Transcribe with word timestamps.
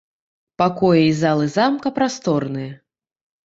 Пакоі 0.61 1.03
і 1.11 1.11
залы 1.21 1.51
замка 1.59 1.95
прасторныя. 2.01 2.71